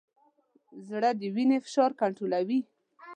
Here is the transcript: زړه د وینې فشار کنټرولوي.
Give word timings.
زړه 0.87 1.09
د 1.19 1.21
وینې 1.35 1.57
فشار 1.65 1.91
کنټرولوي. 2.01 2.59